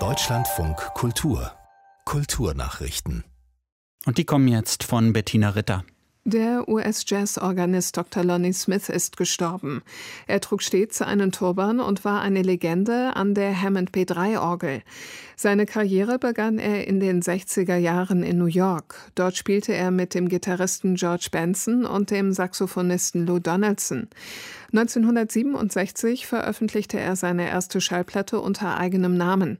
[0.00, 1.52] Deutschlandfunk Kultur
[2.04, 3.22] Kulturnachrichten.
[4.04, 5.84] Und die kommen jetzt von Bettina Ritter.
[6.26, 8.24] Der US-Jazz-Organist Dr.
[8.24, 9.82] Lonnie Smith ist gestorben.
[10.26, 14.82] Er trug stets einen Turban und war eine Legende an der Hammond P3-Orgel.
[15.36, 18.96] Seine Karriere begann er in den 60er Jahren in New York.
[19.14, 24.08] Dort spielte er mit dem Gitarristen George Benson und dem Saxophonisten Lou Donaldson.
[24.76, 29.58] 1967 veröffentlichte er seine erste Schallplatte unter eigenem Namen.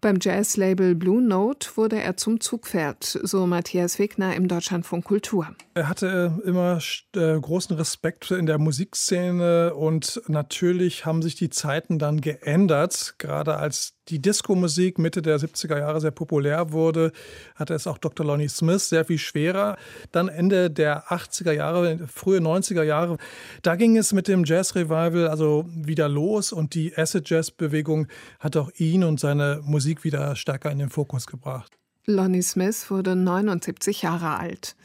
[0.00, 5.54] Beim Jazzlabel Blue Note wurde er zum Zugpferd, so Matthias Wegner im Deutschlandfunk Kultur.
[5.74, 6.78] Er hatte immer
[7.14, 13.56] äh, großen Respekt in der Musikszene und natürlich haben sich die Zeiten dann geändert, gerade
[13.56, 17.12] als die Disco-Musik Mitte der 70er Jahre sehr populär wurde,
[17.54, 18.26] hatte es auch Dr.
[18.26, 19.76] Lonnie Smith sehr viel schwerer.
[20.12, 23.16] Dann Ende der 80er Jahre, frühe 90er Jahre,
[23.62, 28.08] da ging es mit dem Jazz-Revival also wieder los und die Acid-Jazz-Bewegung
[28.40, 31.72] hat auch ihn und seine Musik wieder stärker in den Fokus gebracht.
[32.06, 34.76] Lonnie Smith wurde 79 Jahre alt.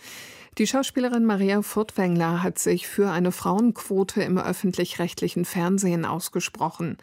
[0.60, 6.98] Die Schauspielerin Maria Furtwängler hat sich für eine Frauenquote im öffentlich-rechtlichen Fernsehen ausgesprochen.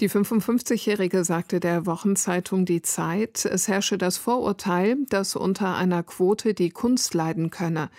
[0.00, 6.52] Die 55-Jährige sagte der Wochenzeitung Die Zeit, es herrsche das Vorurteil, dass unter einer Quote
[6.52, 7.90] die Kunst leiden könne.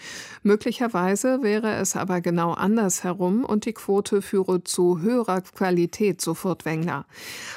[0.43, 7.05] Möglicherweise wäre es aber genau andersherum und die Quote führe zu höherer Qualität, so Furtwängler.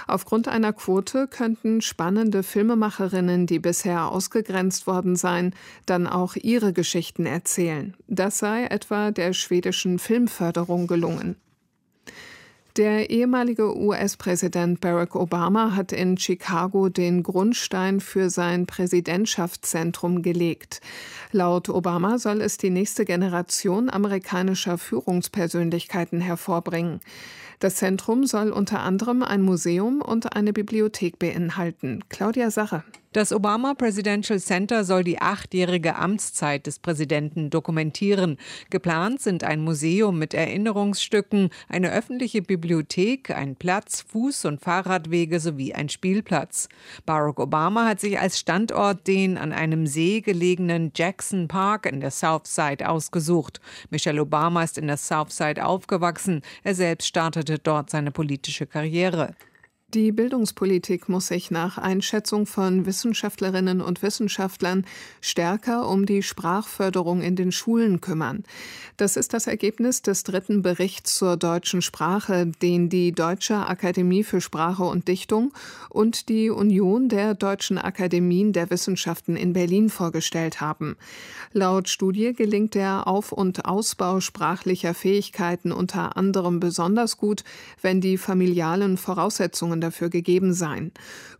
[0.06, 5.52] Aufgrund einer Quote könnten spannende Filmemacherinnen, die bisher ausgegrenzt worden seien,
[5.86, 7.96] dann auch ihre Geschichten erzählen erzählen.
[8.06, 11.36] Das sei etwa der schwedischen Filmförderung gelungen.
[12.76, 20.82] Der ehemalige US-Präsident Barack Obama hat in Chicago den Grundstein für sein Präsidentschaftszentrum gelegt.
[21.32, 27.00] Laut Obama soll es die nächste Generation amerikanischer Führungspersönlichkeiten hervorbringen.
[27.58, 32.04] Das Zentrum soll unter anderem ein Museum und eine Bibliothek beinhalten.
[32.10, 32.84] Claudia Sache.
[33.12, 38.36] Das Obama Presidential Center soll die achtjährige Amtszeit des Präsidenten dokumentieren.
[38.70, 45.74] Geplant sind ein Museum mit Erinnerungsstücken, eine öffentliche Bibliothek, ein Platz, Fuß- und Fahrradwege sowie
[45.74, 46.68] ein Spielplatz.
[47.04, 52.12] Barack Obama hat sich als Standort den an einem See gelegenen Jackson Park in der
[52.12, 53.60] South Side ausgesucht.
[53.90, 56.42] Michelle Obama ist in der South Side aufgewachsen.
[56.62, 59.34] Er selbst startete dort seine politische Karriere.
[59.92, 64.86] Die Bildungspolitik muss sich nach Einschätzung von Wissenschaftlerinnen und Wissenschaftlern
[65.20, 68.44] stärker um die Sprachförderung in den Schulen kümmern.
[68.98, 74.40] Das ist das Ergebnis des dritten Berichts zur deutschen Sprache, den die Deutsche Akademie für
[74.40, 75.52] Sprache und Dichtung
[75.88, 80.96] und die Union der deutschen Akademien der Wissenschaften in Berlin vorgestellt haben.
[81.52, 87.42] Laut Studie gelingt der Auf- und Ausbau sprachlicher Fähigkeiten unter anderem besonders gut,
[87.82, 90.92] wenn die familialen Voraussetzungen dafür gegeben seien.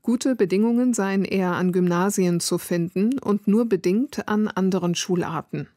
[0.03, 5.69] Gute Bedingungen seien eher an Gymnasien zu finden und nur bedingt an anderen Schularten.